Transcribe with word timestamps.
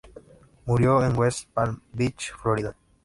Murió 0.65 1.05
en 1.05 1.15
West 1.15 1.47
Palm 1.53 1.79
Beach, 1.93 2.31
Florida. 2.41 2.75